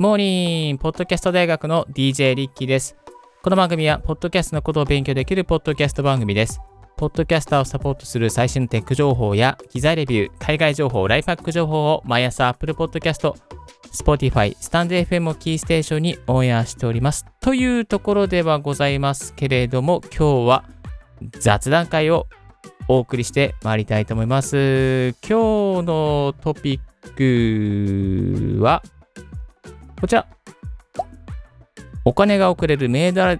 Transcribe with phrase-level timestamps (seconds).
[0.00, 2.96] モーニンポッドキャスト大学の DJ リッキーです。
[3.42, 6.60] この番組は、ポッドキャストのことを勉強できるポッドキャスト番組です。
[6.96, 13.32] ポッドキャスターをサポートする最新のテック情報や、機材レビュー、海外情報、ライフハック情報を毎朝 Apple Podcast、
[13.92, 17.26] Spotify、スタンド FM をキーステーションにオンエアしております。
[17.40, 20.64] というところではございますけれども、今日は
[21.40, 22.28] 雑談会を
[22.86, 25.08] お送りしてまいりたいと思います。
[25.28, 26.78] 今日のトピ
[27.14, 28.80] ックは、
[30.00, 30.26] こちら。
[32.04, 33.38] お金が送れるメールア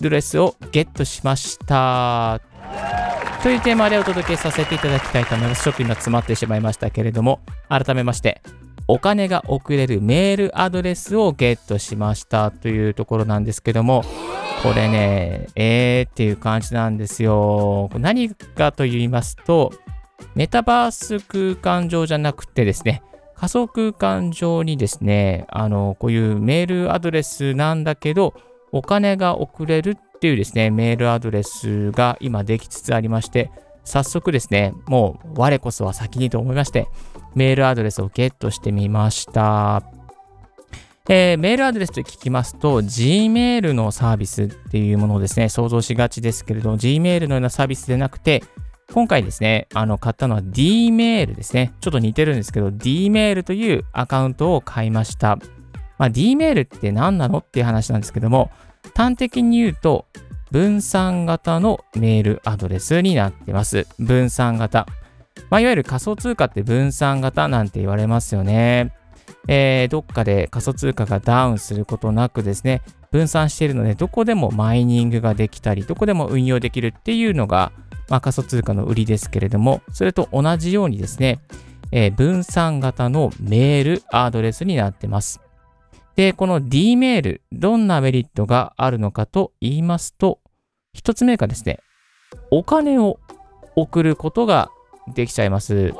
[0.00, 2.40] ドレスをゲットしました。
[3.42, 5.64] というテーマでお届けさせていただきたいと思います。
[5.64, 8.40] ちょっと今詰まってしまいましたけれども、改めまして、
[8.86, 14.04] お金が送れるメールアドレスをゲットしましたというところなんですけども、
[14.62, 17.90] これね、えーっていう感じなんですよ。
[17.94, 19.72] 何かと言いますと、
[20.34, 23.02] メタバース空間上じゃなくてですね、
[23.44, 28.32] 仮想空間上にですね、あの、こういうメールアドレスなんだけど、
[28.72, 33.50] お金が送れるっていうですね、メールアドレスが今できつつありまして、
[33.84, 36.88] 早速ですね、もう我こそは先にと思いまして、
[37.34, 39.82] メールアドレスをゲットしてみました。
[41.10, 48.42] えー、メールアドレスと聞きますと、Gmail のサービスっていうものをですね、想像しがちですけれども、Gmail のようなサービスでなくて、
[48.92, 51.72] 今回ですね、あの、買ったのは Dmail ですね。
[51.80, 55.38] ちょっと似てるんですけど、Dmail というアカウントを買いました。
[55.98, 58.50] まあ、Dmail って何なのっていう話なんですけども、
[58.94, 60.06] 端的に言うと、
[60.50, 63.86] 分散型のメールアドレスになってます。
[63.98, 64.86] 分散型。
[65.50, 68.92] まあ、いわゆる仮想通貨って分散型なんて言われますよね。
[69.48, 77.72] えー、どっかで仮想通貨がダウンすることなくですね、分散しているので、どこでもマイニングができたり、どこでも運用できるっていうのが、
[78.08, 81.40] まあ、仮想通貨の売りですけれども、それと同じようにですね、
[81.92, 85.40] えー、分散型のメールアドレスになってます。
[86.16, 90.40] で、この D メール、どんなメリットがあるのかと言いますと、
[90.92, 91.80] 一つ目がですね、
[92.50, 93.18] お金を
[93.76, 94.70] 送ることが
[95.14, 95.92] できちゃいます。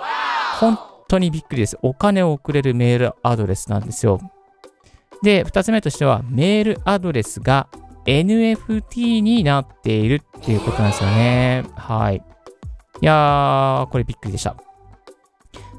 [0.60, 0.78] 本
[1.08, 1.78] 当にびっくりです。
[1.82, 4.20] お金を送れるメールアドレスなんですよ。
[5.22, 7.68] で、2つ目としては、メールアドレスが
[8.06, 11.64] NFT になっているっていうことなんですよね。
[11.76, 12.22] はい。
[13.00, 14.56] いやー、これびっくりでした。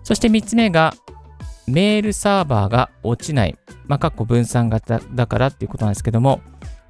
[0.03, 0.93] そして3つ目が、
[1.67, 3.57] メールサーバーが落ちない。
[3.87, 6.41] まあ、かっこ分散型だからっていうことなんですけども、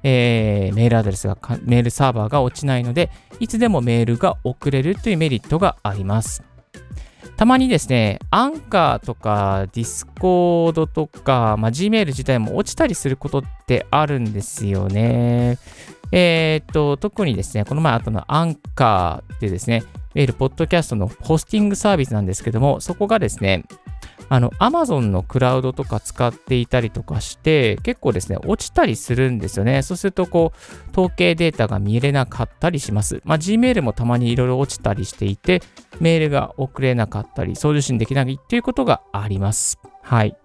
[0.02, 3.10] えー、メールアドレスが、メールサーバーが落ちないので、
[3.40, 6.42] いつでもメールが送れるというメリットがあります。
[7.36, 15.58] たまにですね、アンカーとか Discord とか、まあ、Gmail 自体も落ちたりすることってあるんですよね。
[16.12, 23.64] えー、っと、特にですね、この前あったのアンカーでですね、いわゆるポッドキャストのホスティングサービスなんですけども、そこがですね、
[24.28, 29.82] あの、Amazon のクラウドとか使っていたりとかして、結構ですね、落ちたりするんですよね。
[29.82, 33.22] そうすると、こう、統計データが見れなかったりします。
[33.24, 35.62] まあ、Gmail もたまにいろいろ落ちたりしていて、
[36.00, 39.78] メールが送れなかったり、送受信できないっていうことがあります。
[40.02, 40.36] はい。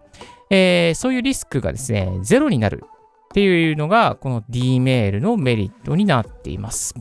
[0.50, 6.94] えー、そういうリスクがですね、ゼロになるっていうのが、この D メールのメリットになっています。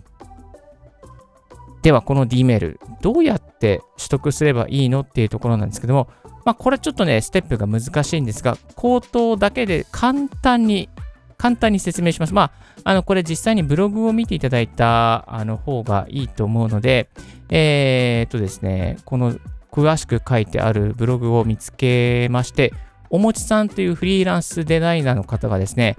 [1.83, 6.09] では、この D メール、どうやって取得すればいいのっていうところなんですけども、
[6.45, 10.89] まあ、これちょっとね、ステップが難しいんですが、口頭だけで簡単に、
[11.37, 12.35] 簡単に説明します。
[12.35, 12.53] まあ、
[12.85, 17.09] あの、これ実際にブログを見ていただいたあの方がいいと思うので、
[17.49, 19.35] えー、っとですね、この
[19.71, 22.73] 詳しく書いてあるブログを見つけまして、
[23.11, 25.97] おもちさんというフリーランスデザイナーの方がですね、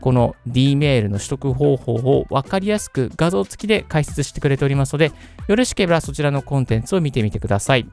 [0.00, 5.12] この D メールの取得方法を分かりやすく画像付きで解説してくれておりますので、
[5.46, 7.86] よろしければそちらのコンテンツを見てみてください。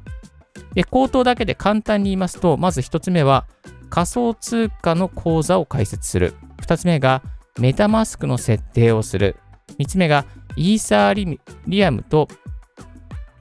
[0.74, 3.46] で、口頭だけで簡単に言いますと、まず1つ目は
[3.90, 6.34] 仮想通貨の口座を開設する。
[6.62, 7.22] 2つ目が
[7.60, 9.36] メタマスクの設定をする。
[9.78, 10.26] 3つ目が
[10.56, 12.28] イーサーリアムと、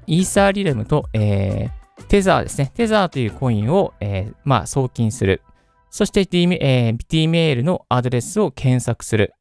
[0.06, 2.72] イーサーリアムと、えー、テザーですね。
[2.74, 5.42] テザーというコインを、えー、まあ、送金する。
[5.90, 9.34] そして D、えー、D メールのアドレスを検索する。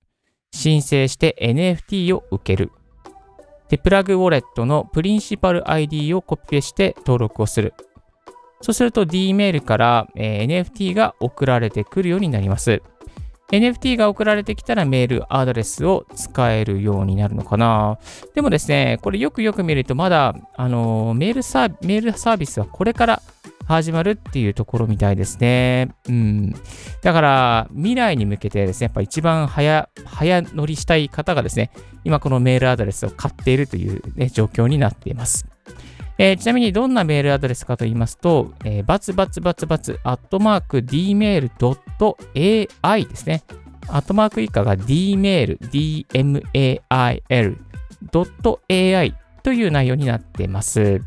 [0.51, 2.71] 申請して NFT を受ける。
[3.69, 7.74] で、プラグウォレットのプリンシパル ID をコピペして登録をする。
[8.62, 12.81] そうすると D メールから、え、NFT が送られてくるようになります。
[13.51, 17.98] NFT が送られてきたらメールアドレスを使えるようになるのかな。
[18.36, 23.21] でもですね、これよくよく見るとまだ、あのメールサービスはこれから
[23.69, 25.89] 始まるっていうところみたいですね。
[26.07, 26.56] うん。
[27.04, 31.69] だから、未来に向けてですね、やっぱ一番早、早乗りしたい方がですね、
[32.04, 35.45] 今このメールアドレスを買っているという、ね、状況になっています。
[36.18, 41.48] えー、ちなみにどんなメールアドレスかと言いますと、えー、バツバツバツバツ、アットマーク、dmail.ai
[43.06, 43.44] ですね。
[43.88, 45.60] アットマーク以下が dmail、
[48.12, 49.13] dmail.ai
[49.44, 51.01] という内容になっています。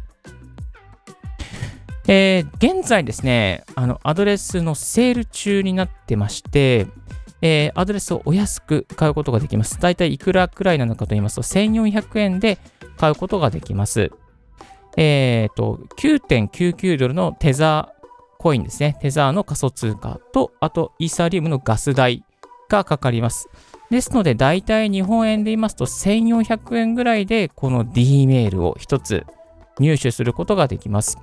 [2.08, 6.86] えー、現在ですね、あの、アドレスのセール中になってまして、
[7.42, 9.80] えー、アドレスをお安く買うことができます。
[9.80, 12.58] だいたいいくらくらいなのかと言いますと、1400円で
[12.96, 14.10] 買うことができます。
[14.96, 18.02] えっ、ー、と、9.99ドルのテザー
[18.38, 18.96] コインですね。
[19.00, 22.24] テザーの仮想通貨と、あと、イーサリウムのガス代
[22.68, 23.48] がかかります。
[23.90, 29.26] ですので、だいたい日本円で言いますと、1400円ぐらいで、この D メールを一つ
[29.78, 31.18] 入手することができます。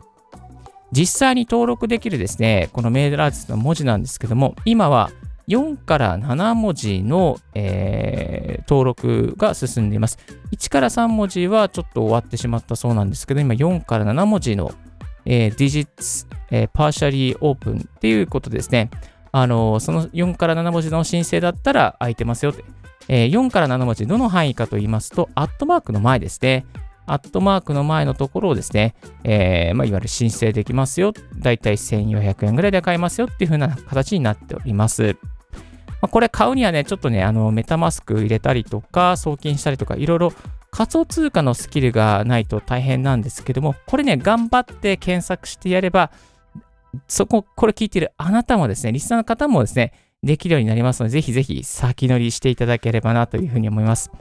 [0.92, 5.12] 実際に登録できるですね、このメールアドレスの文字なんですけども、今は
[5.48, 10.18] 4から7文字の、えー、登録が進んでいます。
[10.52, 14.72] 1から3文字はちょっと終わってしまったそうなんですけど、今4から7文字の、
[15.26, 18.90] えー、digits、えー、partially open っていうことですね。
[19.32, 22.64] あのその4から7文字の申請だったら空いてますよって。
[23.12, 26.66] えー、4から7文字、どの範囲かと言いますと、アットマークの前ですね。
[27.12, 31.14] アットマークの前のところをですね、えー、まあ、いわゆる申請できますよ。
[31.38, 35.18] だいたい1400円ぐらいで買えますよっていう風な形になっております。
[36.02, 40.34] まあ、これ買うにはね、ちょっとね、あの、メタマスク入れたりとか、送金したりとか、いろいろ
[40.72, 46.12] 仮想通貨のスキルがないと大変なんですけども、これね、頑張って検索してやれば、
[47.08, 54.12] そこ、これ聞いてるあなたもですね、リスナーの方もですね、できるようになりますので、ぜひぜひ先乗りしていただければなというふうに思います。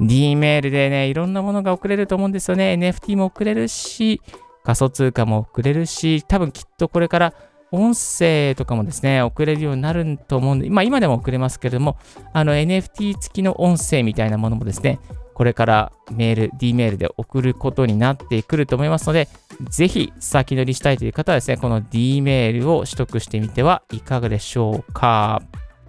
[0.00, 2.74] D メールでね、いろんなものが送れると思うんですよね。
[2.74, 4.20] NFT も送れるし、
[4.64, 7.34] 仮想通貨も送れるし、多分きっとこれから
[7.70, 11.96] 音声とかもですね、送れるようになると思うんで、まあ今でも送れますけれども、
[12.32, 15.00] あの NFT 付きの音声みたいなものもですね、
[15.34, 19.28] これからメール、D メールで送ることになってくると思いますので、
[19.68, 25.42] ぜひ先乗りしたいという方はですね、この D メールを取得してみてはいかがでしょうか。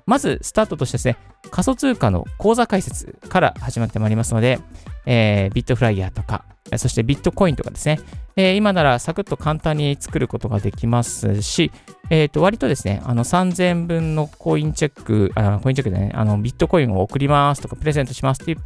[0.05, 1.17] まず、スタートとしてですね、
[1.49, 4.59] 仮想通貨の口座開設から始まってまいりますので、
[5.05, 6.45] えー、ビットフライヤーとか、
[6.77, 7.99] そしてビットコインとかですね、
[8.35, 11.71] えー、今ならサクッと簡単に作ることができますし、
[12.09, 18.57] え、ー、と、割とですね、あの3000分のコインチェック、あコインチェックでね、あのビットコインを送りますとか、プレゼントしますっていう、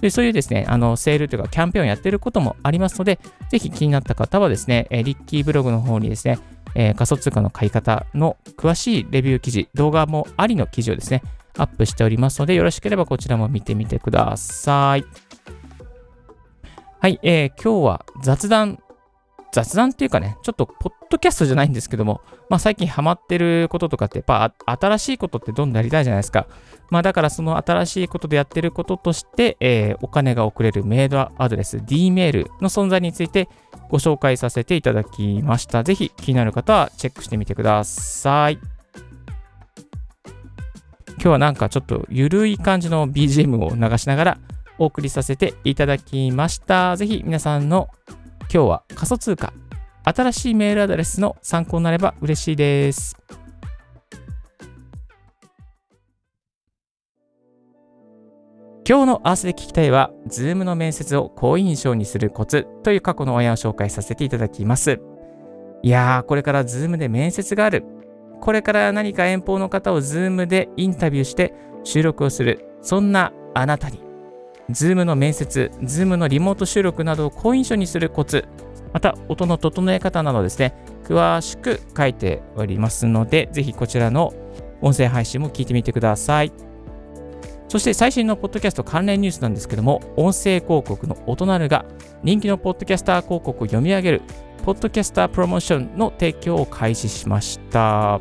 [0.00, 3.18] でそういうですね、あのセールというかキャンペーンをやってることもありますので、
[3.50, 6.38] ぜひ気になった方はですね、リッキーブログの方にですね、
[6.74, 11.22] えー、仮想通貨の買い方の詳しいレビュー記事、動画もありの記事をですね、
[11.56, 15.04] アップしておりますので、よろしければこちらも見てみてください。
[17.00, 18.78] はい、えー、今日は雑談、
[19.52, 26.46] 雑談っていうかね、ちょっとポッドキャストじゃないんですけども、まあ最近ハマってることとかって、やっぱ新しいことってどんどんやりたいじゃないですか。
[26.90, 33.48] まあだからその新しいことでやってることとして、えー、お金が送れるメールアドレス D メールの存在について
[33.88, 35.82] ご紹介させていただきました。
[35.82, 38.58] ぜひ気になる方はチェックしてみてください。
[41.14, 44.38] 今日はなんかちょっとゆるい感じの BGM を流しながら
[44.78, 46.96] お送りさせていただきました。
[46.96, 47.88] ぜひ皆さんの
[48.52, 49.52] 今日は仮想通貨、
[50.04, 53.16] 新しいメールアドレスの参考になれば嬉しいです。
[58.88, 64.98] 今日のアースで聞きたいは、Zoom の面接を好印象にするコツという過去の親を紹介させていただきます。
[65.82, 67.84] いやー、これから Zoom で面接がある。
[68.40, 71.52] これから何か遠方の方を Zoom でインタビューして
[71.84, 72.64] 収録をする。
[72.80, 74.00] そんなあなたに、
[74.70, 78.46] Zoom の面接、Zoom のリモート収録などを好印象にするコツ、
[78.94, 80.72] また音の整え方などですね、
[81.04, 84.32] 詳しく書いておりますので、ぜひこちらの
[84.80, 86.67] 音声配信も聞いてみてください。
[87.68, 91.84] そして最新のポッドキャスト関連ニュースなんですけども、音声広告の音なるが
[92.22, 94.22] 人気のポッドキャスター広告を読み上げる、
[94.64, 98.20] ポッドキャスタープロモーションの提供を開始しました。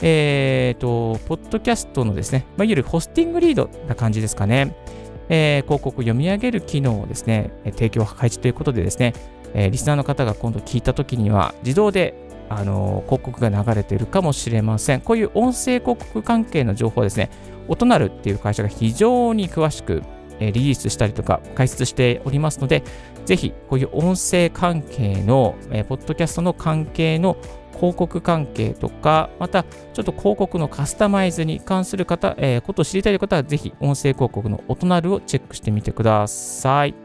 [0.00, 4.74] えっ、ー、と、ポッドキャストのですね、まあ、いわゆるホスティングリードな感じですかね。
[5.28, 9.14] えー、広告を読み上げる機能をですね、提供開始ということでですね、
[9.54, 12.21] えー、リスナーの方が今度聞いたときには自動で
[12.58, 15.00] あの広告が流れているかもしれません。
[15.00, 17.30] こういう音声広告関係の情報ですね、
[17.68, 20.02] 音なるっていう会社が非常に詳しく
[20.40, 22.82] リリースしたりとか解説しておりますので、
[23.24, 27.36] ぜひこういう音声関係の、えポッドキャストの関係の
[27.74, 37.01] 広告関係とか、またちょっと広告のカスタマイズに関する方、えー、ことを知りたい方は、ぜひ音声広告の音なるをチェックしてみてください。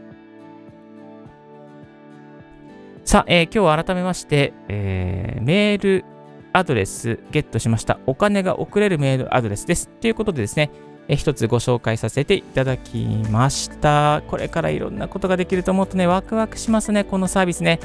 [3.18, 6.06] さあ、えー、今日は改めまして、えー、メール
[6.54, 7.98] アドレスゲットしました。
[8.06, 9.90] お金が送れるメールアドレスです。
[9.90, 10.70] ということでですね、
[11.08, 14.22] えー、一つご紹介させていただきました。
[14.28, 17.80] これからいろんなことができると思うとね、ワクワクしますね、このサービスね。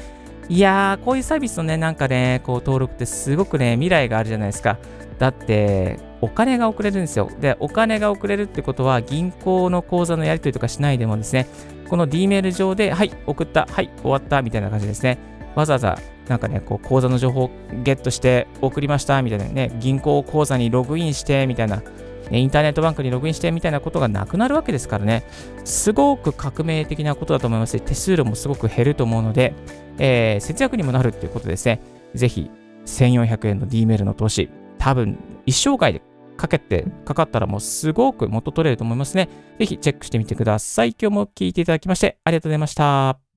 [0.48, 4.78] いやー、こういうサービスのね、なんかね、こう登録ってすごくね、未来があるじゃないですか。
[5.18, 7.30] だって、お金が送れるんですよ。
[7.40, 11.46] で、お金が送れるってことは、銀行の口座のやり取りとかしないでもですね、
[11.88, 15.18] この D メール上で、はい、送った、はい、終わった、みたいな感じですね。
[15.54, 17.50] わざわざ、なんかね、こう、口座の情報を
[17.84, 21.82] ゲットして送りました、みたいなね、銀行口座にログインして、みたいな、
[22.30, 25.24] インターネットバンクにログインしてみたいなことがなくなるわけですからね、
[25.64, 29.54] すごく革命的なことだと思いますし、手数料もすごく減ると思うので、
[29.98, 31.80] えー、節約にもなるっていうことですね。
[32.14, 32.50] ぜひ、
[32.86, 36.02] 1400円の D メールの投資、多分、一生涯で
[36.36, 39.28] かけて、かかったらもうすごく元取れると思いますね。
[39.58, 40.96] ぜひチェックしてみてください。
[41.00, 43.31] 今日も聞いていただきましてありがとうございました。